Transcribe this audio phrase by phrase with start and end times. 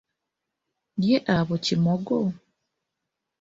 [1.05, 2.19] Ye aba kimoggo.